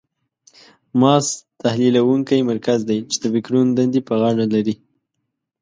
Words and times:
مغز 0.99 1.27
تحلیلونکی 1.61 2.39
مرکز 2.51 2.79
دی 2.89 2.97
چې 3.11 3.17
د 3.23 3.25
فکرونو 3.33 3.71
دندې 3.77 4.01
په 4.07 4.13
غاړه 4.21 4.45
لري. 4.53 4.75